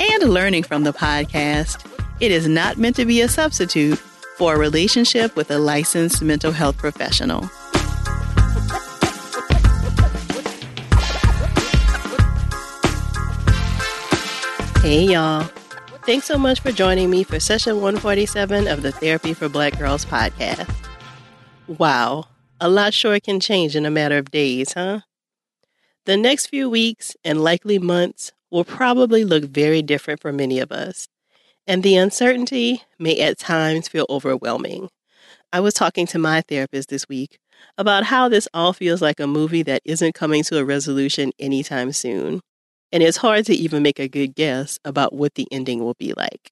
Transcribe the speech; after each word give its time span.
and 0.00 0.22
learning 0.24 0.62
from 0.62 0.84
the 0.84 0.92
podcast, 0.92 1.84
it 2.20 2.30
is 2.30 2.48
not 2.48 2.78
meant 2.78 2.96
to 2.96 3.04
be 3.04 3.20
a 3.20 3.28
substitute 3.28 3.98
for 4.36 4.54
a 4.54 4.58
relationship 4.58 5.34
with 5.36 5.50
a 5.50 5.58
licensed 5.58 6.22
mental 6.22 6.52
health 6.52 6.76
professional. 6.76 7.48
Hey, 14.82 15.04
y'all. 15.04 15.48
Thanks 16.04 16.26
so 16.26 16.38
much 16.38 16.60
for 16.60 16.70
joining 16.70 17.10
me 17.10 17.24
for 17.24 17.40
session 17.40 17.80
147 17.80 18.68
of 18.68 18.82
the 18.82 18.92
Therapy 18.92 19.34
for 19.34 19.48
Black 19.48 19.76
Girls 19.76 20.04
podcast. 20.04 20.72
Wow, 21.66 22.26
a 22.60 22.68
lot 22.68 22.94
sure 22.94 23.18
can 23.18 23.40
change 23.40 23.74
in 23.74 23.84
a 23.84 23.90
matter 23.90 24.16
of 24.16 24.30
days, 24.30 24.74
huh? 24.74 25.00
The 26.04 26.16
next 26.16 26.46
few 26.46 26.70
weeks 26.70 27.16
and 27.24 27.42
likely 27.42 27.80
months 27.80 28.30
will 28.50 28.64
probably 28.64 29.24
look 29.24 29.44
very 29.44 29.82
different 29.82 30.20
for 30.20 30.32
many 30.32 30.58
of 30.58 30.72
us, 30.72 31.08
and 31.66 31.82
the 31.82 31.96
uncertainty 31.96 32.82
may 32.98 33.18
at 33.20 33.38
times 33.38 33.88
feel 33.88 34.06
overwhelming. 34.08 34.88
I 35.52 35.60
was 35.60 35.74
talking 35.74 36.06
to 36.08 36.18
my 36.18 36.42
therapist 36.42 36.88
this 36.88 37.08
week 37.08 37.38
about 37.78 38.04
how 38.04 38.28
this 38.28 38.48
all 38.52 38.72
feels 38.72 39.02
like 39.02 39.20
a 39.20 39.26
movie 39.26 39.62
that 39.62 39.82
isn't 39.84 40.14
coming 40.14 40.42
to 40.44 40.58
a 40.58 40.64
resolution 40.64 41.32
anytime 41.38 41.92
soon, 41.92 42.40
and 42.92 43.02
it's 43.02 43.18
hard 43.18 43.46
to 43.46 43.54
even 43.54 43.82
make 43.82 43.98
a 43.98 44.08
good 44.08 44.34
guess 44.34 44.78
about 44.84 45.12
what 45.12 45.34
the 45.34 45.48
ending 45.50 45.80
will 45.82 45.94
be 45.98 46.12
like. 46.16 46.50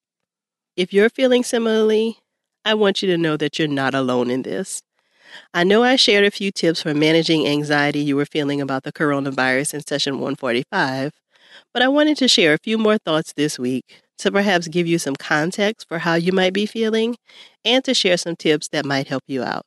If 0.77 0.92
you're 0.92 1.11
feeling 1.11 1.45
similarly, 1.45 2.19
I 2.65 2.75
want 2.75 3.03
you 3.03 3.09
to 3.09 3.19
know 3.19 3.37
that 3.37 3.59
you're 3.59 3.69
not 3.69 3.95
alone 3.95 4.31
in 4.31 4.42
this. 4.42 4.83
I 5.53 5.65
know 5.65 5.83
I 5.83 5.97
shared 5.97 6.25
a 6.25 6.31
few 6.31 6.50
tips 6.50 6.83
for 6.83 6.95
managing 6.95 7.47
anxiety 7.47 8.00
you 8.00 8.17
were 8.17 8.27
feeling 8.27 8.61
about 8.61 8.84
the 8.84 8.92
coronavirus 8.92 9.75
in 9.75 9.87
session 9.87 10.15
145, 10.15 11.12
but 11.72 11.83
I 11.83 11.88
wanted 11.88 12.16
to 12.19 12.28
share 12.28 12.55
a 12.55 12.58
few 12.58 12.78
more 12.78 12.98
thoughts 12.98 13.33
this 13.33 13.58
week 13.58 14.02
to 14.19 14.30
perhaps 14.30 14.69
give 14.69 14.86
you 14.86 14.98
some 14.98 15.16
context 15.16 15.88
for 15.88 15.98
how 15.98 16.14
you 16.14 16.33
might 16.33 16.52
be 16.52 16.66
feeling 16.66 17.16
and 17.64 17.84
to 17.84 17.94
share 17.94 18.16
some 18.16 18.36
tips 18.36 18.69
that 18.69 18.84
might 18.84 19.08
help 19.08 19.24
you 19.27 19.42
out. 19.42 19.66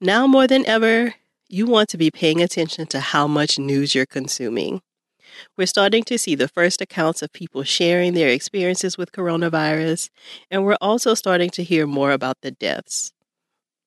Now 0.00 0.26
more 0.26 0.46
than 0.46 0.66
ever, 0.66 1.14
you 1.48 1.66
want 1.66 1.88
to 1.90 1.98
be 1.98 2.10
paying 2.10 2.42
attention 2.42 2.86
to 2.88 3.00
how 3.00 3.26
much 3.26 3.58
news 3.58 3.94
you're 3.94 4.06
consuming. 4.06 4.80
We're 5.56 5.66
starting 5.66 6.04
to 6.04 6.18
see 6.18 6.34
the 6.34 6.48
first 6.48 6.80
accounts 6.80 7.22
of 7.22 7.32
people 7.32 7.62
sharing 7.62 8.14
their 8.14 8.28
experiences 8.28 8.98
with 8.98 9.12
coronavirus, 9.12 10.10
and 10.50 10.64
we're 10.64 10.76
also 10.80 11.14
starting 11.14 11.50
to 11.50 11.62
hear 11.62 11.86
more 11.86 12.12
about 12.12 12.38
the 12.42 12.50
deaths. 12.50 13.12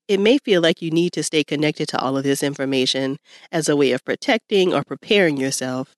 It 0.07 0.19
may 0.19 0.37
feel 0.37 0.61
like 0.61 0.81
you 0.81 0.91
need 0.91 1.13
to 1.13 1.23
stay 1.23 1.43
connected 1.43 1.87
to 1.89 1.99
all 1.99 2.17
of 2.17 2.23
this 2.23 2.43
information 2.43 3.17
as 3.51 3.67
a 3.67 3.75
way 3.75 3.91
of 3.91 4.05
protecting 4.05 4.73
or 4.73 4.83
preparing 4.83 5.37
yourself, 5.37 5.95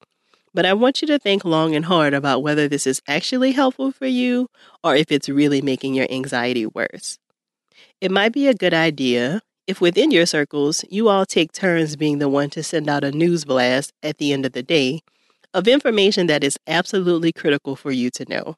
but 0.58 0.66
I 0.66 0.74
want 0.74 1.04
you 1.04 1.08
to 1.10 1.20
think 1.20 1.46
long 1.46 1.76
and 1.76 1.86
hard 1.86 2.16
about 2.16 2.42
whether 2.42 2.68
this 2.68 2.88
is 2.88 3.00
actually 3.08 3.52
helpful 3.52 3.92
for 3.92 4.08
you 4.08 4.48
or 4.84 4.96
if 4.96 5.12
it's 5.12 5.30
really 5.30 5.62
making 5.62 5.94
your 5.94 6.08
anxiety 6.10 6.66
worse. 6.66 7.20
It 8.02 8.10
might 8.10 8.34
be 8.34 8.48
a 8.48 8.56
good 8.56 8.74
idea 8.74 9.42
if 9.68 9.80
within 9.80 10.10
your 10.10 10.26
circles 10.26 10.84
you 10.90 11.10
all 11.10 11.28
take 11.28 11.52
turns 11.52 11.96
being 11.96 12.18
the 12.18 12.28
one 12.28 12.50
to 12.50 12.64
send 12.64 12.90
out 12.90 13.04
a 13.04 13.12
news 13.12 13.46
blast 13.46 13.94
at 14.02 14.18
the 14.18 14.34
end 14.34 14.48
of 14.48 14.54
the 14.54 14.64
day 14.64 15.02
of 15.54 15.68
information 15.68 16.26
that 16.26 16.44
is 16.44 16.58
absolutely 16.66 17.32
critical 17.32 17.76
for 17.76 17.92
you 17.92 18.10
to 18.10 18.26
know. 18.28 18.56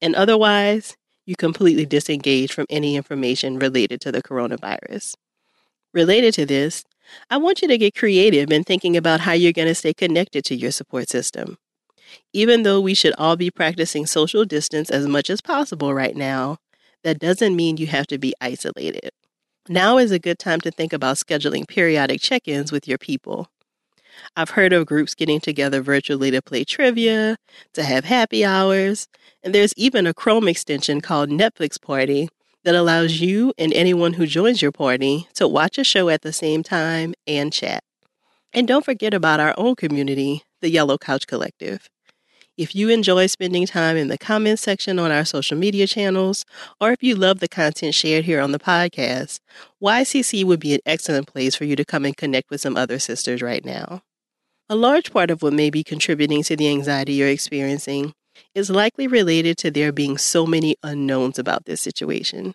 And 0.00 0.14
otherwise, 0.14 0.96
you 1.26 1.34
completely 1.34 1.86
disengage 1.86 2.52
from 2.52 2.66
any 2.70 2.94
information 2.94 3.58
related 3.58 4.00
to 4.02 4.12
the 4.12 4.22
coronavirus. 4.22 5.16
Related 5.92 6.34
to 6.34 6.46
this, 6.46 6.84
I 7.30 7.36
want 7.36 7.62
you 7.62 7.68
to 7.68 7.78
get 7.78 7.94
creative 7.94 8.50
in 8.50 8.64
thinking 8.64 8.96
about 8.96 9.20
how 9.20 9.32
you're 9.32 9.52
going 9.52 9.68
to 9.68 9.74
stay 9.74 9.94
connected 9.94 10.44
to 10.46 10.54
your 10.54 10.70
support 10.70 11.08
system. 11.08 11.58
Even 12.32 12.62
though 12.62 12.80
we 12.80 12.94
should 12.94 13.14
all 13.18 13.36
be 13.36 13.50
practicing 13.50 14.06
social 14.06 14.44
distance 14.44 14.90
as 14.90 15.06
much 15.06 15.30
as 15.30 15.40
possible 15.40 15.94
right 15.94 16.16
now, 16.16 16.58
that 17.04 17.18
doesn't 17.18 17.56
mean 17.56 17.76
you 17.76 17.86
have 17.86 18.06
to 18.08 18.18
be 18.18 18.34
isolated. 18.40 19.10
Now 19.68 19.98
is 19.98 20.10
a 20.10 20.18
good 20.18 20.38
time 20.38 20.60
to 20.62 20.70
think 20.70 20.92
about 20.92 21.16
scheduling 21.16 21.66
periodic 21.66 22.20
check 22.20 22.48
ins 22.48 22.72
with 22.72 22.88
your 22.88 22.98
people. 22.98 23.48
I've 24.36 24.50
heard 24.50 24.72
of 24.72 24.86
groups 24.86 25.14
getting 25.14 25.40
together 25.40 25.80
virtually 25.80 26.30
to 26.30 26.42
play 26.42 26.64
trivia, 26.64 27.36
to 27.72 27.82
have 27.82 28.04
happy 28.04 28.44
hours, 28.44 29.08
and 29.42 29.54
there's 29.54 29.72
even 29.76 30.06
a 30.06 30.14
Chrome 30.14 30.48
extension 30.48 31.00
called 31.00 31.30
Netflix 31.30 31.80
Party 31.80 32.28
that 32.64 32.74
allows 32.74 33.20
you 33.20 33.52
and 33.58 33.72
anyone 33.72 34.14
who 34.14 34.26
joins 34.26 34.62
your 34.62 34.72
party 34.72 35.28
to 35.34 35.48
watch 35.48 35.78
a 35.78 35.84
show 35.84 36.08
at 36.08 36.22
the 36.22 36.32
same 36.32 36.62
time 36.62 37.14
and 37.26 37.52
chat. 37.52 37.82
And 38.52 38.68
don't 38.68 38.84
forget 38.84 39.14
about 39.14 39.40
our 39.40 39.54
own 39.56 39.74
community, 39.76 40.42
the 40.60 40.70
Yellow 40.70 40.98
Couch 40.98 41.26
Collective. 41.26 41.88
If 42.58 42.74
you 42.74 42.90
enjoy 42.90 43.28
spending 43.28 43.66
time 43.66 43.96
in 43.96 44.08
the 44.08 44.18
comments 44.18 44.62
section 44.62 44.98
on 44.98 45.10
our 45.10 45.24
social 45.24 45.56
media 45.56 45.86
channels, 45.86 46.44
or 46.78 46.92
if 46.92 47.02
you 47.02 47.14
love 47.14 47.40
the 47.40 47.48
content 47.48 47.94
shared 47.94 48.26
here 48.26 48.42
on 48.42 48.52
the 48.52 48.58
podcast, 48.58 49.40
YCC 49.82 50.44
would 50.44 50.60
be 50.60 50.74
an 50.74 50.80
excellent 50.84 51.26
place 51.26 51.54
for 51.54 51.64
you 51.64 51.76
to 51.76 51.84
come 51.84 52.04
and 52.04 52.16
connect 52.16 52.50
with 52.50 52.60
some 52.60 52.76
other 52.76 52.98
sisters 52.98 53.40
right 53.40 53.64
now. 53.64 54.02
A 54.68 54.76
large 54.76 55.12
part 55.12 55.30
of 55.30 55.42
what 55.42 55.54
may 55.54 55.70
be 55.70 55.82
contributing 55.82 56.42
to 56.44 56.56
the 56.56 56.68
anxiety 56.68 57.14
you're 57.14 57.28
experiencing 57.28 58.12
is 58.54 58.70
likely 58.70 59.06
related 59.06 59.58
to 59.58 59.70
there 59.70 59.92
being 59.92 60.18
so 60.18 60.46
many 60.46 60.76
unknowns 60.82 61.38
about 61.38 61.64
this 61.64 61.80
situation. 61.80 62.54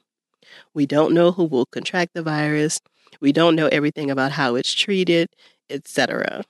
We 0.74 0.86
don't 0.86 1.14
know 1.14 1.32
who 1.32 1.46
will 1.46 1.66
contract 1.66 2.14
the 2.14 2.24
virus, 2.24 2.80
we 3.20 3.32
don't 3.32 3.56
know 3.56 3.68
everything 3.68 4.12
about 4.12 4.34
how 4.34 4.56
it's 4.56 4.74
treated, 4.74 5.30
etc. 5.70 6.44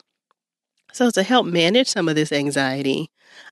So, 0.92 1.12
to 1.12 1.24
help 1.24 1.46
manage 1.46 1.88
some 1.88 2.10
of 2.10 2.16
this 2.16 2.32
anxiety, 2.32 3.10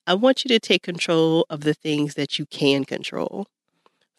I 0.08 0.14
want 0.16 0.44
you 0.44 0.50
to 0.50 0.60
take 0.60 0.84
control 0.84 1.46
of 1.50 1.62
the 1.62 1.74
things 1.74 2.16
that 2.16 2.40
you 2.40 2.46
can 2.46 2.86
control. 2.86 3.48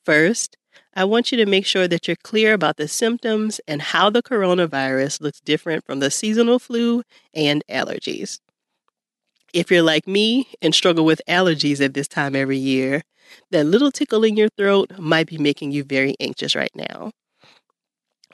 First, 0.04 0.56
I 0.94 1.04
want 1.04 1.32
you 1.32 1.38
to 1.38 1.46
make 1.46 1.66
sure 1.66 1.88
that 1.88 2.06
you're 2.06 2.16
clear 2.16 2.54
about 2.54 2.76
the 2.76 2.88
symptoms 2.88 3.60
and 3.66 3.82
how 3.82 4.10
the 4.10 4.22
coronavirus 4.22 5.20
looks 5.20 5.40
different 5.40 5.84
from 5.84 6.00
the 6.00 6.10
seasonal 6.10 6.58
flu 6.58 7.02
and 7.34 7.64
allergies. 7.68 8.38
If 9.56 9.70
you're 9.70 9.80
like 9.80 10.06
me 10.06 10.48
and 10.60 10.74
struggle 10.74 11.06
with 11.06 11.22
allergies 11.26 11.82
at 11.82 11.94
this 11.94 12.08
time 12.08 12.36
every 12.36 12.58
year, 12.58 13.00
that 13.50 13.64
little 13.64 13.90
tickle 13.90 14.22
in 14.22 14.36
your 14.36 14.50
throat 14.50 14.92
might 14.98 15.28
be 15.28 15.38
making 15.38 15.72
you 15.72 15.82
very 15.82 16.14
anxious 16.20 16.54
right 16.54 16.70
now. 16.74 17.12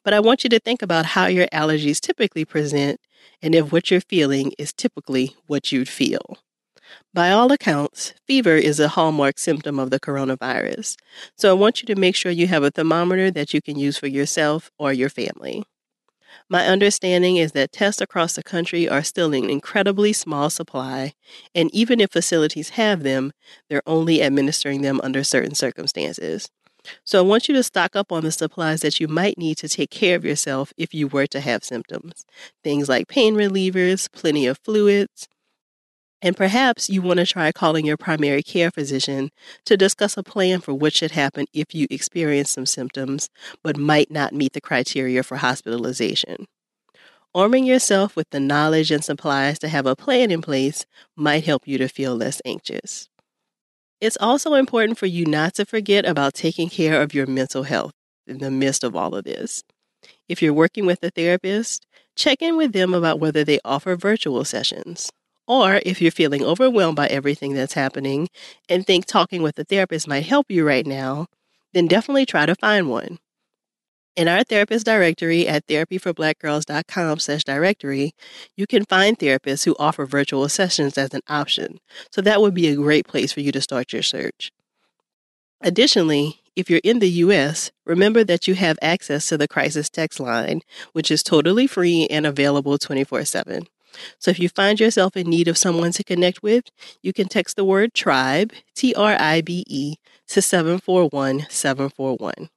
But 0.02 0.14
I 0.14 0.18
want 0.18 0.42
you 0.42 0.50
to 0.50 0.58
think 0.58 0.82
about 0.82 1.06
how 1.06 1.26
your 1.26 1.46
allergies 1.52 2.00
typically 2.00 2.44
present 2.44 2.98
and 3.40 3.54
if 3.54 3.70
what 3.70 3.88
you're 3.88 4.00
feeling 4.00 4.50
is 4.58 4.72
typically 4.72 5.36
what 5.46 5.70
you'd 5.70 5.88
feel. 5.88 6.38
By 7.14 7.30
all 7.30 7.52
accounts, 7.52 8.14
fever 8.26 8.56
is 8.56 8.80
a 8.80 8.88
hallmark 8.88 9.38
symptom 9.38 9.78
of 9.78 9.90
the 9.90 10.00
coronavirus. 10.00 10.96
So 11.38 11.50
I 11.50 11.52
want 11.52 11.82
you 11.82 11.86
to 11.86 12.00
make 12.00 12.16
sure 12.16 12.32
you 12.32 12.48
have 12.48 12.64
a 12.64 12.72
thermometer 12.72 13.30
that 13.30 13.54
you 13.54 13.62
can 13.62 13.78
use 13.78 13.96
for 13.96 14.08
yourself 14.08 14.72
or 14.76 14.92
your 14.92 15.08
family. 15.08 15.62
My 16.48 16.66
understanding 16.66 17.36
is 17.36 17.52
that 17.52 17.72
tests 17.72 18.00
across 18.00 18.34
the 18.34 18.42
country 18.42 18.88
are 18.88 19.02
still 19.02 19.32
in 19.32 19.48
incredibly 19.48 20.12
small 20.12 20.50
supply, 20.50 21.14
and 21.54 21.72
even 21.74 22.00
if 22.00 22.10
facilities 22.10 22.70
have 22.70 23.02
them, 23.02 23.32
they're 23.68 23.82
only 23.86 24.22
administering 24.22 24.82
them 24.82 25.00
under 25.02 25.24
certain 25.24 25.54
circumstances. 25.54 26.50
So 27.04 27.18
I 27.18 27.22
want 27.22 27.48
you 27.48 27.54
to 27.54 27.62
stock 27.62 27.94
up 27.94 28.10
on 28.10 28.24
the 28.24 28.32
supplies 28.32 28.80
that 28.80 28.98
you 28.98 29.08
might 29.08 29.38
need 29.38 29.56
to 29.58 29.68
take 29.68 29.90
care 29.90 30.16
of 30.16 30.24
yourself 30.24 30.72
if 30.76 30.92
you 30.92 31.06
were 31.06 31.26
to 31.28 31.40
have 31.40 31.64
symptoms. 31.64 32.24
Things 32.64 32.88
like 32.88 33.08
pain 33.08 33.34
relievers, 33.34 34.10
plenty 34.10 34.46
of 34.46 34.58
fluids, 34.58 35.28
and 36.22 36.36
perhaps 36.36 36.88
you 36.88 37.02
want 37.02 37.18
to 37.18 37.26
try 37.26 37.50
calling 37.50 37.84
your 37.84 37.96
primary 37.96 38.42
care 38.42 38.70
physician 38.70 39.30
to 39.64 39.76
discuss 39.76 40.16
a 40.16 40.22
plan 40.22 40.60
for 40.60 40.72
what 40.72 40.94
should 40.94 41.10
happen 41.10 41.46
if 41.52 41.74
you 41.74 41.88
experience 41.90 42.50
some 42.50 42.64
symptoms 42.64 43.28
but 43.62 43.76
might 43.76 44.10
not 44.10 44.32
meet 44.32 44.52
the 44.52 44.60
criteria 44.60 45.22
for 45.24 45.38
hospitalization. 45.38 46.46
Arming 47.34 47.64
yourself 47.64 48.14
with 48.14 48.30
the 48.30 48.38
knowledge 48.38 48.90
and 48.90 49.04
supplies 49.04 49.58
to 49.58 49.68
have 49.68 49.86
a 49.86 49.96
plan 49.96 50.30
in 50.30 50.40
place 50.40 50.86
might 51.16 51.44
help 51.44 51.66
you 51.66 51.76
to 51.78 51.88
feel 51.88 52.14
less 52.14 52.40
anxious. 52.44 53.08
It's 54.00 54.18
also 54.20 54.54
important 54.54 54.98
for 54.98 55.06
you 55.06 55.26
not 55.26 55.54
to 55.54 55.64
forget 55.64 56.04
about 56.04 56.34
taking 56.34 56.68
care 56.68 57.00
of 57.00 57.14
your 57.14 57.26
mental 57.26 57.64
health 57.64 57.92
in 58.26 58.38
the 58.38 58.50
midst 58.50 58.84
of 58.84 58.94
all 58.94 59.14
of 59.14 59.24
this. 59.24 59.64
If 60.28 60.42
you're 60.42 60.52
working 60.52 60.86
with 60.86 61.02
a 61.02 61.10
therapist, 61.10 61.86
check 62.16 62.42
in 62.42 62.56
with 62.56 62.72
them 62.72 62.94
about 62.94 63.18
whether 63.18 63.44
they 63.44 63.60
offer 63.64 63.96
virtual 63.96 64.44
sessions 64.44 65.10
Or 65.52 65.82
if 65.84 66.00
you're 66.00 66.10
feeling 66.10 66.42
overwhelmed 66.42 66.96
by 66.96 67.08
everything 67.08 67.52
that's 67.52 67.74
happening 67.74 68.30
and 68.70 68.86
think 68.86 69.04
talking 69.04 69.42
with 69.42 69.58
a 69.58 69.64
therapist 69.64 70.08
might 70.08 70.24
help 70.24 70.46
you 70.48 70.66
right 70.66 70.86
now, 70.86 71.26
then 71.74 71.86
definitely 71.86 72.24
try 72.24 72.46
to 72.46 72.54
find 72.54 72.88
one. 72.88 73.18
In 74.16 74.28
our 74.28 74.44
therapist 74.44 74.86
directory 74.86 75.46
at 75.46 75.66
therapyforblackgirls.com 75.66 77.18
slash 77.18 77.44
directory, 77.44 78.14
you 78.56 78.66
can 78.66 78.86
find 78.86 79.18
therapists 79.18 79.66
who 79.66 79.76
offer 79.78 80.06
virtual 80.06 80.48
sessions 80.48 80.96
as 80.96 81.12
an 81.12 81.20
option. 81.28 81.80
So 82.10 82.22
that 82.22 82.40
would 82.40 82.54
be 82.54 82.68
a 82.68 82.76
great 82.76 83.06
place 83.06 83.30
for 83.30 83.40
you 83.40 83.52
to 83.52 83.60
start 83.60 83.92
your 83.92 84.00
search. 84.00 84.52
Additionally, 85.60 86.40
if 86.56 86.70
you're 86.70 86.80
in 86.82 87.00
the 87.00 87.10
US, 87.10 87.70
remember 87.84 88.24
that 88.24 88.48
you 88.48 88.54
have 88.54 88.78
access 88.80 89.28
to 89.28 89.36
the 89.36 89.48
crisis 89.48 89.90
text 89.90 90.18
line, 90.18 90.62
which 90.94 91.10
is 91.10 91.22
totally 91.22 91.66
free 91.66 92.06
and 92.10 92.24
available 92.24 92.78
24 92.78 93.26
7. 93.26 93.66
So 94.18 94.30
if 94.30 94.38
you 94.38 94.48
find 94.48 94.80
yourself 94.80 95.16
in 95.16 95.28
need 95.28 95.48
of 95.48 95.58
someone 95.58 95.92
to 95.92 96.04
connect 96.04 96.42
with, 96.42 96.64
you 97.02 97.12
can 97.12 97.28
text 97.28 97.56
the 97.56 97.64
word 97.64 97.94
tribe, 97.94 98.52
T 98.74 98.94
R 98.94 99.16
I 99.18 99.40
B 99.40 99.64
E, 99.66 99.96
to 100.28 100.42
741 100.42 101.46
741. 101.48 102.48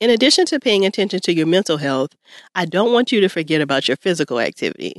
In 0.00 0.10
addition 0.10 0.46
to 0.46 0.60
paying 0.60 0.84
attention 0.84 1.20
to 1.20 1.34
your 1.34 1.46
mental 1.46 1.78
health, 1.78 2.10
I 2.54 2.64
don't 2.64 2.92
want 2.92 3.12
you 3.12 3.20
to 3.20 3.28
forget 3.28 3.60
about 3.60 3.88
your 3.88 3.96
physical 3.96 4.40
activity. 4.40 4.94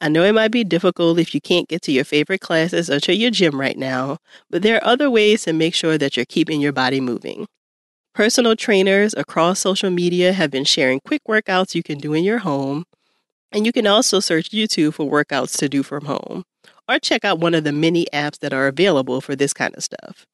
I 0.00 0.08
know 0.08 0.22
it 0.22 0.32
might 0.32 0.52
be 0.52 0.64
difficult 0.64 1.18
if 1.18 1.34
you 1.34 1.40
can't 1.40 1.68
get 1.68 1.82
to 1.82 1.92
your 1.92 2.04
favorite 2.04 2.40
classes 2.40 2.88
or 2.88 3.00
to 3.00 3.14
your 3.14 3.30
gym 3.30 3.60
right 3.60 3.76
now, 3.76 4.18
but 4.48 4.62
there 4.62 4.76
are 4.76 4.84
other 4.84 5.10
ways 5.10 5.42
to 5.44 5.52
make 5.52 5.74
sure 5.74 5.98
that 5.98 6.16
you're 6.16 6.26
keeping 6.26 6.60
your 6.60 6.72
body 6.72 7.00
moving. 7.00 7.48
Personal 8.14 8.56
trainers 8.56 9.14
across 9.16 9.60
social 9.60 9.90
media 9.90 10.32
have 10.32 10.50
been 10.50 10.64
sharing 10.64 11.00
quick 11.00 11.22
workouts 11.28 11.74
you 11.74 11.82
can 11.82 11.98
do 11.98 12.14
in 12.14 12.24
your 12.24 12.38
home, 12.38 12.84
and 13.52 13.66
you 13.66 13.72
can 13.72 13.86
also 13.86 14.20
search 14.20 14.50
YouTube 14.50 14.94
for 14.94 15.10
workouts 15.10 15.56
to 15.58 15.68
do 15.68 15.82
from 15.82 16.04
home, 16.04 16.44
or 16.88 16.98
check 16.98 17.24
out 17.24 17.40
one 17.40 17.54
of 17.54 17.64
the 17.64 17.72
many 17.72 18.06
apps 18.12 18.38
that 18.38 18.52
are 18.52 18.66
available 18.66 19.20
for 19.20 19.36
this 19.36 19.52
kind 19.52 19.74
of 19.76 19.84
stuff. 19.84 20.26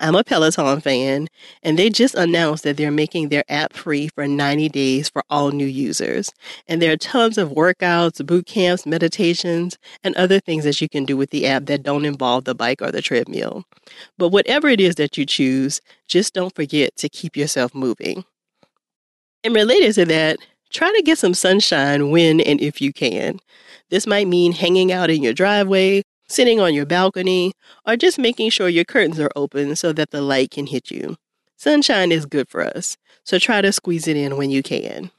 I'm 0.00 0.16
a 0.16 0.24
Peloton 0.24 0.80
fan, 0.80 1.28
and 1.62 1.78
they 1.78 1.88
just 1.88 2.16
announced 2.16 2.64
that 2.64 2.76
they're 2.76 2.90
making 2.90 3.28
their 3.28 3.44
app 3.48 3.74
free 3.74 4.08
for 4.08 4.26
90 4.26 4.68
days 4.70 5.08
for 5.08 5.22
all 5.30 5.52
new 5.52 5.66
users. 5.66 6.32
And 6.66 6.82
there 6.82 6.92
are 6.92 6.96
tons 6.96 7.38
of 7.38 7.50
workouts, 7.50 8.24
boot 8.26 8.46
camps, 8.46 8.86
meditations, 8.86 9.78
and 10.02 10.16
other 10.16 10.40
things 10.40 10.64
that 10.64 10.80
you 10.80 10.88
can 10.88 11.04
do 11.04 11.16
with 11.16 11.30
the 11.30 11.46
app 11.46 11.66
that 11.66 11.84
don't 11.84 12.04
involve 12.04 12.44
the 12.44 12.56
bike 12.56 12.82
or 12.82 12.90
the 12.90 13.02
treadmill. 13.02 13.62
But 14.18 14.30
whatever 14.30 14.68
it 14.68 14.80
is 14.80 14.96
that 14.96 15.16
you 15.16 15.24
choose, 15.24 15.80
just 16.08 16.34
don't 16.34 16.54
forget 16.56 16.96
to 16.96 17.08
keep 17.08 17.36
yourself 17.36 17.72
moving. 17.72 18.24
And 19.44 19.54
related 19.54 19.94
to 19.94 20.06
that, 20.06 20.38
try 20.74 20.92
to 20.92 21.02
get 21.02 21.16
some 21.16 21.32
sunshine 21.32 22.10
when 22.10 22.40
and 22.42 22.60
if 22.60 22.82
you 22.82 22.92
can. 22.92 23.38
This 23.88 24.06
might 24.06 24.28
mean 24.28 24.52
hanging 24.52 24.92
out 24.92 25.08
in 25.08 25.22
your 25.22 25.32
driveway 25.32 26.02
sitting 26.28 26.60
on 26.60 26.74
your 26.74 26.86
balcony, 26.86 27.52
or 27.86 27.96
just 27.96 28.18
making 28.18 28.50
sure 28.50 28.68
your 28.68 28.84
curtains 28.84 29.20
are 29.20 29.30
open 29.36 29.76
so 29.76 29.92
that 29.92 30.10
the 30.10 30.20
light 30.20 30.50
can 30.50 30.66
hit 30.66 30.90
you. 30.90 31.16
Sunshine 31.56 32.12
is 32.12 32.26
good 32.26 32.48
for 32.48 32.62
us, 32.62 32.96
so 33.24 33.38
try 33.38 33.60
to 33.60 33.72
squeeze 33.72 34.08
it 34.08 34.16
in 34.16 34.36
when 34.36 34.50
you 34.50 34.62
can. 34.62 35.10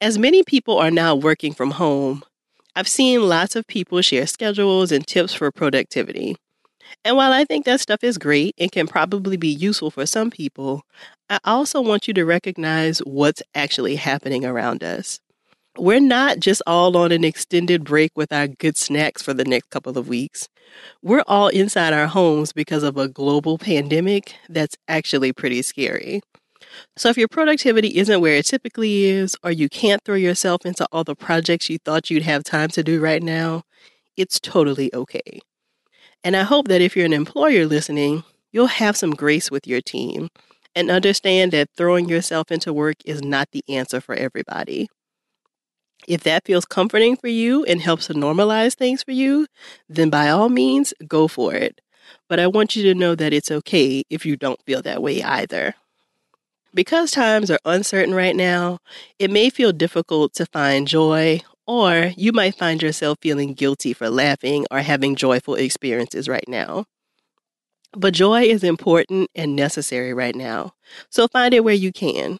As 0.00 0.18
many 0.18 0.42
people 0.42 0.78
are 0.78 0.90
now 0.90 1.14
working 1.14 1.52
from 1.52 1.72
home, 1.72 2.22
I've 2.74 2.88
seen 2.88 3.28
lots 3.28 3.56
of 3.56 3.66
people 3.66 4.00
share 4.02 4.26
schedules 4.26 4.92
and 4.92 5.06
tips 5.06 5.34
for 5.34 5.50
productivity. 5.50 6.36
And 7.04 7.16
while 7.16 7.32
I 7.32 7.44
think 7.44 7.64
that 7.64 7.80
stuff 7.80 8.02
is 8.02 8.18
great 8.18 8.54
and 8.58 8.72
can 8.72 8.86
probably 8.86 9.36
be 9.36 9.48
useful 9.48 9.90
for 9.90 10.06
some 10.06 10.30
people, 10.30 10.82
I 11.30 11.38
also 11.44 11.80
want 11.80 12.08
you 12.08 12.14
to 12.14 12.24
recognize 12.24 12.98
what's 13.00 13.42
actually 13.54 13.96
happening 13.96 14.44
around 14.44 14.82
us 14.82 15.20
we're 15.78 16.00
not 16.00 16.40
just 16.40 16.60
all 16.66 16.96
on 16.96 17.12
an 17.12 17.24
extended 17.24 17.84
break 17.84 18.10
with 18.16 18.32
our 18.32 18.48
good 18.48 18.76
snacks 18.76 19.22
for 19.22 19.32
the 19.32 19.44
next 19.44 19.70
couple 19.70 19.96
of 19.96 20.08
weeks. 20.08 20.48
We're 21.02 21.24
all 21.26 21.48
inside 21.48 21.92
our 21.92 22.06
homes 22.06 22.52
because 22.52 22.82
of 22.82 22.96
a 22.96 23.08
global 23.08 23.58
pandemic 23.58 24.34
that's 24.48 24.76
actually 24.88 25.32
pretty 25.32 25.62
scary. 25.62 26.20
So, 26.96 27.08
if 27.08 27.16
your 27.16 27.28
productivity 27.28 27.96
isn't 27.96 28.20
where 28.20 28.34
it 28.34 28.46
typically 28.46 29.04
is, 29.04 29.36
or 29.42 29.50
you 29.50 29.68
can't 29.68 30.02
throw 30.04 30.16
yourself 30.16 30.66
into 30.66 30.86
all 30.92 31.04
the 31.04 31.16
projects 31.16 31.70
you 31.70 31.78
thought 31.84 32.10
you'd 32.10 32.24
have 32.24 32.44
time 32.44 32.68
to 32.70 32.82
do 32.82 33.00
right 33.00 33.22
now, 33.22 33.62
it's 34.16 34.38
totally 34.38 34.92
okay. 34.92 35.40
And 36.24 36.36
I 36.36 36.42
hope 36.42 36.68
that 36.68 36.80
if 36.80 36.96
you're 36.96 37.06
an 37.06 37.12
employer 37.12 37.66
listening, 37.66 38.24
you'll 38.52 38.66
have 38.66 38.96
some 38.96 39.12
grace 39.12 39.50
with 39.50 39.66
your 39.66 39.80
team 39.80 40.28
and 40.74 40.90
understand 40.90 41.52
that 41.52 41.70
throwing 41.76 42.08
yourself 42.08 42.50
into 42.50 42.72
work 42.72 42.96
is 43.04 43.22
not 43.22 43.48
the 43.52 43.64
answer 43.68 44.00
for 44.00 44.14
everybody. 44.14 44.88
If 46.06 46.22
that 46.22 46.44
feels 46.44 46.64
comforting 46.64 47.16
for 47.16 47.28
you 47.28 47.64
and 47.64 47.80
helps 47.80 48.06
to 48.06 48.14
normalize 48.14 48.74
things 48.74 49.02
for 49.02 49.12
you, 49.12 49.46
then 49.88 50.10
by 50.10 50.28
all 50.28 50.48
means, 50.48 50.94
go 51.06 51.28
for 51.28 51.54
it. 51.54 51.80
But 52.28 52.40
I 52.40 52.46
want 52.46 52.76
you 52.76 52.82
to 52.84 52.98
know 52.98 53.14
that 53.14 53.32
it's 53.32 53.50
okay 53.50 54.04
if 54.08 54.24
you 54.24 54.36
don't 54.36 54.62
feel 54.64 54.80
that 54.82 55.02
way 55.02 55.22
either. 55.22 55.74
Because 56.74 57.10
times 57.10 57.50
are 57.50 57.58
uncertain 57.64 58.14
right 58.14 58.36
now, 58.36 58.78
it 59.18 59.30
may 59.30 59.50
feel 59.50 59.72
difficult 59.72 60.34
to 60.34 60.46
find 60.46 60.86
joy, 60.86 61.40
or 61.68 62.12
you 62.16 62.32
might 62.32 62.56
find 62.56 62.82
yourself 62.82 63.18
feeling 63.20 63.52
guilty 63.52 63.92
for 63.92 64.08
laughing 64.08 64.66
or 64.70 64.80
having 64.80 65.14
joyful 65.14 65.54
experiences 65.54 66.26
right 66.28 66.48
now. 66.48 66.86
But 67.92 68.14
joy 68.14 68.42
is 68.42 68.64
important 68.64 69.30
and 69.34 69.54
necessary 69.54 70.12
right 70.12 70.34
now, 70.34 70.72
so 71.10 71.28
find 71.28 71.54
it 71.54 71.62
where 71.62 71.74
you 71.74 71.92
can. 71.92 72.38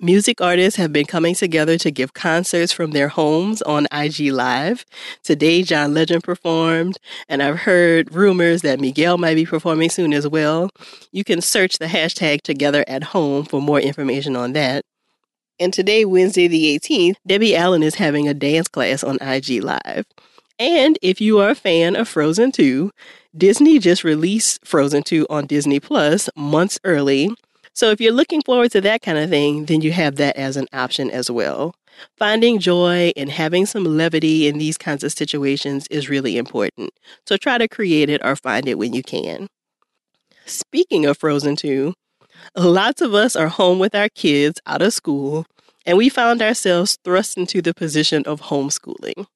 Music 0.00 0.42
artists 0.42 0.76
have 0.76 0.92
been 0.92 1.06
coming 1.06 1.34
together 1.34 1.78
to 1.78 1.90
give 1.90 2.12
concerts 2.12 2.70
from 2.70 2.90
their 2.90 3.08
homes 3.08 3.62
on 3.62 3.86
IG 3.90 4.30
Live. 4.30 4.84
Today, 5.24 5.62
John 5.62 5.94
Legend 5.94 6.22
performed, 6.22 6.98
and 7.28 7.42
I've 7.42 7.60
heard 7.60 8.14
rumors 8.14 8.60
that 8.60 8.78
Miguel 8.78 9.16
might 9.16 9.36
be 9.36 9.46
performing 9.46 9.88
soon 9.88 10.12
as 10.12 10.28
well. 10.28 10.68
You 11.12 11.24
can 11.24 11.40
search 11.40 11.78
the 11.78 11.86
hashtag 11.86 12.42
Together 12.42 12.84
at 12.86 13.04
Home 13.04 13.44
for 13.46 13.62
more 13.62 13.80
information 13.80 14.36
on 14.36 14.52
that. 14.52 14.84
And 15.58 15.72
today, 15.72 16.04
Wednesday 16.04 16.48
the 16.48 16.78
18th, 16.78 17.16
Debbie 17.26 17.56
Allen 17.56 17.82
is 17.82 17.94
having 17.94 18.28
a 18.28 18.34
dance 18.34 18.68
class 18.68 19.02
on 19.02 19.16
IG 19.22 19.62
Live. 19.62 20.04
And 20.58 20.98
if 21.00 21.20
you 21.20 21.38
are 21.38 21.50
a 21.50 21.54
fan 21.54 21.96
of 21.96 22.08
Frozen 22.08 22.52
2, 22.52 22.90
Disney 23.34 23.78
just 23.78 24.04
released 24.04 24.66
Frozen 24.66 25.04
2 25.04 25.26
on 25.30 25.46
Disney 25.46 25.80
Plus 25.80 26.28
months 26.36 26.78
early. 26.84 27.30
So 27.72 27.90
if 27.90 28.00
you're 28.00 28.12
looking 28.12 28.42
forward 28.42 28.70
to 28.72 28.82
that 28.82 29.00
kind 29.00 29.16
of 29.16 29.30
thing, 29.30 29.64
then 29.64 29.80
you 29.80 29.92
have 29.92 30.16
that 30.16 30.36
as 30.36 30.56
an 30.58 30.66
option 30.74 31.10
as 31.10 31.30
well. 31.30 31.74
Finding 32.18 32.58
joy 32.58 33.12
and 33.16 33.30
having 33.30 33.64
some 33.64 33.84
levity 33.84 34.46
in 34.46 34.58
these 34.58 34.76
kinds 34.76 35.02
of 35.04 35.12
situations 35.12 35.86
is 35.90 36.10
really 36.10 36.36
important. 36.36 36.90
So 37.26 37.38
try 37.38 37.56
to 37.56 37.68
create 37.68 38.10
it 38.10 38.22
or 38.22 38.36
find 38.36 38.68
it 38.68 38.78
when 38.78 38.92
you 38.92 39.02
can. 39.02 39.48
Speaking 40.44 41.06
of 41.06 41.18
Frozen 41.18 41.56
2, 41.56 41.94
lots 42.56 43.00
of 43.00 43.14
us 43.14 43.36
are 43.36 43.48
home 43.48 43.78
with 43.78 43.94
our 43.94 44.08
kids 44.08 44.60
out 44.66 44.82
of 44.82 44.92
school, 44.92 45.46
and 45.84 45.96
we 45.96 46.08
found 46.08 46.42
ourselves 46.42 46.98
thrust 47.04 47.36
into 47.36 47.62
the 47.62 47.74
position 47.74 48.24
of 48.26 48.42
homeschooling. 48.42 49.26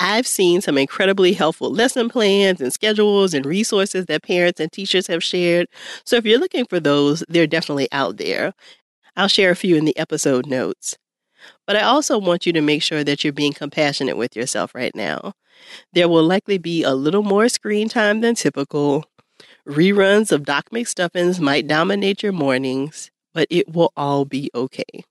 I've 0.00 0.26
seen 0.26 0.60
some 0.60 0.76
incredibly 0.76 1.34
helpful 1.34 1.70
lesson 1.70 2.08
plans 2.08 2.60
and 2.60 2.72
schedules 2.72 3.32
and 3.32 3.46
resources 3.46 4.06
that 4.06 4.24
parents 4.24 4.60
and 4.60 4.70
teachers 4.72 5.06
have 5.06 5.22
shared. 5.22 5.68
So 6.04 6.16
if 6.16 6.24
you're 6.24 6.40
looking 6.40 6.66
for 6.66 6.80
those, 6.80 7.22
they're 7.28 7.46
definitely 7.46 7.88
out 7.92 8.16
there. 8.16 8.54
I'll 9.16 9.28
share 9.28 9.50
a 9.50 9.56
few 9.56 9.76
in 9.76 9.84
the 9.84 9.96
episode 9.96 10.46
notes. 10.46 10.96
But 11.66 11.76
I 11.76 11.82
also 11.82 12.18
want 12.18 12.46
you 12.46 12.52
to 12.54 12.60
make 12.60 12.82
sure 12.82 13.04
that 13.04 13.22
you're 13.22 13.32
being 13.32 13.52
compassionate 13.52 14.16
with 14.16 14.34
yourself 14.34 14.74
right 14.74 14.94
now. 14.94 15.34
There 15.92 16.08
will 16.08 16.24
likely 16.24 16.58
be 16.58 16.82
a 16.82 16.94
little 16.94 17.22
more 17.22 17.48
screen 17.48 17.88
time 17.88 18.20
than 18.20 18.34
typical. 18.34 19.04
Reruns 19.66 20.30
of 20.30 20.44
Doc 20.44 20.68
McStuffins 20.70 21.40
might 21.40 21.66
dominate 21.66 22.22
your 22.22 22.32
mornings, 22.32 23.10
but 23.32 23.48
it 23.48 23.72
will 23.72 23.94
all 23.96 24.26
be 24.26 24.50
okay. 24.54 25.04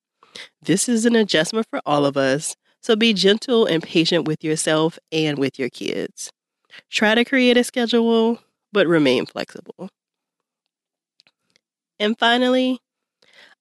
This 0.62 0.88
is 0.88 1.08
an 1.08 1.16
adjustment 1.16 1.66
for 1.72 1.82
all 1.88 2.06
of 2.06 2.18
us, 2.18 2.56
so 2.80 2.96
be 2.96 3.14
gentle 3.14 3.66
and 3.66 3.82
patient 3.82 4.28
with 4.28 4.44
yourself 4.44 5.00
and 5.12 5.40
with 5.40 5.58
your 5.58 5.70
kids. 5.70 6.32
Try 6.92 7.16
to 7.16 7.26
create 7.26 7.58
a 7.58 7.64
schedule, 7.64 8.40
but 8.72 8.86
remain 8.86 9.26
flexible. 9.26 9.90
And 12.00 12.18
finally, 12.20 12.80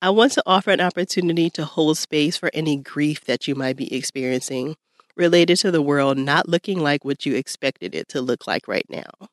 I 0.03 0.11
want 0.11 0.33
to 0.33 0.43
offer 0.45 0.73
an 0.73 0.81
opportunity 0.83 1.49
to 1.51 1.65
hold 1.65 1.97
space 1.97 2.37
for 2.37 2.51
any 2.53 2.77
grief 2.77 3.25
that 3.25 3.49
you 3.49 3.55
might 3.55 3.77
be 3.77 3.95
experiencing 3.95 4.77
related 5.17 5.57
to 5.59 5.71
the 5.71 5.81
world 5.81 6.19
not 6.19 6.51
looking 6.51 6.81
like 6.81 7.03
what 7.03 7.25
you 7.25 7.35
expected 7.35 7.95
it 7.95 8.09
to 8.09 8.21
look 8.21 8.47
like 8.47 8.69
right 8.69 8.87
now. 8.91 9.29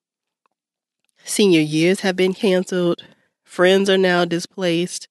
Senior 1.23 1.61
years 1.61 2.01
have 2.01 2.15
been 2.17 2.33
canceled, 2.33 3.03
friends 3.43 3.89
are 3.89 3.97
now 3.97 4.25
displaced, 4.25 5.07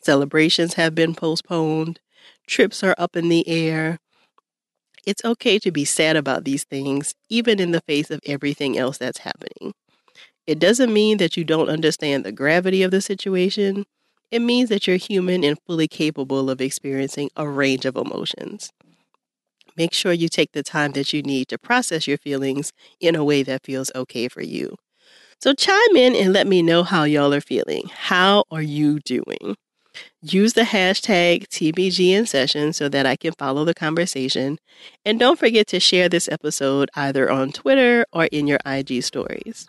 celebrations 0.00 0.74
have 0.74 0.94
been 0.94 1.14
postponed, 1.14 2.00
trips 2.46 2.82
are 2.84 2.94
up 2.98 3.16
in 3.16 3.28
the 3.28 3.46
air, 3.48 3.98
it's 5.06 5.24
okay 5.24 5.58
to 5.60 5.70
be 5.70 5.84
sad 5.84 6.16
about 6.16 6.44
these 6.44 6.64
things, 6.64 7.14
even 7.28 7.60
in 7.60 7.70
the 7.70 7.80
face 7.82 8.10
of 8.10 8.20
everything 8.26 8.76
else 8.76 8.98
that's 8.98 9.18
happening. 9.18 9.72
It 10.46 10.58
doesn't 10.58 10.92
mean 10.92 11.18
that 11.18 11.36
you 11.36 11.44
don't 11.44 11.68
understand 11.70 12.24
the 12.24 12.32
gravity 12.32 12.82
of 12.82 12.90
the 12.92 13.00
situation. 13.02 13.86
It 14.30 14.40
means 14.40 14.68
that 14.70 14.86
you're 14.86 14.96
human 14.96 15.44
and 15.44 15.58
fully 15.66 15.88
capable 15.88 16.50
of 16.50 16.60
experiencing 16.60 17.30
a 17.36 17.48
range 17.48 17.84
of 17.86 17.96
emotions. 17.96 18.72
make 19.76 19.92
sure 19.92 20.12
you 20.12 20.28
take 20.28 20.52
the 20.52 20.62
time 20.62 20.92
that 20.92 21.12
you 21.12 21.22
need 21.22 21.48
to 21.48 21.58
process 21.58 22.06
your 22.06 22.18
feelings 22.18 22.72
in 23.00 23.14
a 23.14 23.24
way 23.24 23.42
that 23.42 23.64
feels 23.64 23.90
okay 23.94 24.28
for 24.28 24.42
you. 24.42 24.76
So 25.38 25.52
chime 25.52 25.96
in 25.96 26.16
and 26.16 26.32
let 26.32 26.46
me 26.46 26.62
know 26.62 26.82
how 26.82 27.04
y'all 27.04 27.34
are 27.34 27.42
feeling. 27.42 27.90
How 27.94 28.44
are 28.50 28.62
you 28.62 29.00
doing? 29.00 29.56
Use 30.22 30.54
the 30.54 30.62
hashtag 30.62 31.46
TBG 31.48 32.08
in 32.08 32.26
session 32.26 32.72
so 32.72 32.88
that 32.88 33.04
I 33.06 33.16
can 33.16 33.32
follow 33.32 33.64
the 33.64 33.74
conversation. 33.74 34.58
And 35.04 35.20
don't 35.20 35.38
forget 35.38 35.66
to 35.68 35.80
share 35.80 36.08
this 36.08 36.28
episode 36.28 36.90
either 36.96 37.30
on 37.30 37.52
Twitter 37.52 38.06
or 38.12 38.24
in 38.26 38.46
your 38.46 38.58
IG 38.64 39.02
stories. 39.02 39.68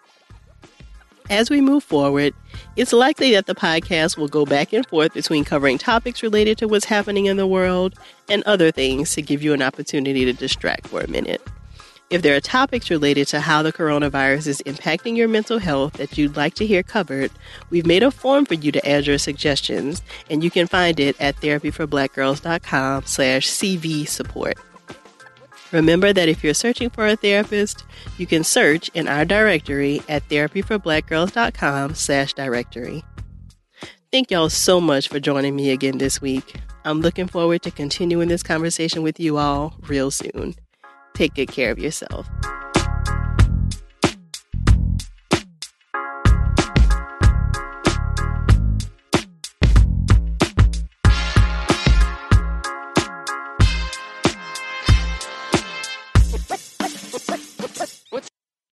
As 1.29 1.50
we 1.50 1.59
move 1.59 1.83
forward, 1.83 2.33
it's 2.77 2.93
likely 2.93 3.31
that 3.33 3.45
the 3.45 3.55
podcast 3.55 4.17
will 4.17 4.29
go 4.29 4.45
back 4.45 4.71
and 4.71 4.88
forth 4.88 5.13
between 5.13 5.43
covering 5.43 5.77
topics 5.77 6.24
related 6.24 6.57
to 6.59 6.67
what's 6.69 6.86
happening 6.86 7.25
in 7.25 7.36
the 7.36 7.47
world 7.47 7.95
and 8.29 8.41
other 8.43 8.71
things 8.71 9.13
to 9.15 9.21
give 9.21 9.43
you 9.43 9.51
an 9.51 9.62
opportunity 9.62 10.24
to 10.24 10.31
distract 10.31 10.88
for 10.88 11.01
a 11.01 11.09
minute. 11.09 11.41
If 12.09 12.21
there 12.21 12.37
are 12.37 12.39
topics 12.39 12.89
related 12.89 13.27
to 13.29 13.41
how 13.41 13.63
the 13.63 13.73
coronavirus 13.73 14.47
is 14.47 14.63
impacting 14.65 15.17
your 15.17 15.27
mental 15.27 15.59
health 15.59 15.93
that 15.93 16.17
you'd 16.17 16.37
like 16.37 16.53
to 16.53 16.65
hear 16.65 16.81
covered, 16.81 17.31
we've 17.69 17.85
made 17.85 18.01
a 18.01 18.11
form 18.11 18.45
for 18.45 18.53
you 18.53 18.71
to 18.71 18.89
add 18.89 19.05
your 19.07 19.17
suggestions, 19.17 20.01
and 20.29 20.41
you 20.41 20.49
can 20.49 20.67
find 20.67 21.01
it 21.01 21.19
at 21.19 21.35
therapyforblackgirls.com 21.41 23.03
slash 23.05 23.47
CV 23.49 24.07
support. 24.07 24.57
Remember 25.73 26.13
that 26.13 26.29
if 26.29 26.45
you're 26.45 26.53
searching 26.53 26.89
for 26.89 27.05
a 27.05 27.17
therapist, 27.17 27.83
you 28.17 28.25
can 28.25 28.45
search 28.45 28.87
in 28.93 29.09
our 29.09 29.25
directory 29.25 30.01
at 30.07 30.25
therapyforblackgirls.com 30.29 31.93
slash 31.93 32.33
directory. 32.33 33.03
Thank 34.13 34.31
y'all 34.31 34.49
so 34.49 34.79
much 34.79 35.09
for 35.09 35.19
joining 35.19 35.57
me 35.57 35.71
again 35.71 35.97
this 35.97 36.21
week. 36.21 36.55
I'm 36.85 37.01
looking 37.01 37.27
forward 37.27 37.63
to 37.63 37.71
continuing 37.71 38.29
this 38.29 38.43
conversation 38.43 39.03
with 39.03 39.19
you 39.19 39.37
all 39.37 39.73
real 39.89 40.09
soon. 40.09 40.55
Take 41.17 41.33
good 41.33 41.47
care 41.51 41.71
of 41.71 41.79
yourself. 41.79 42.29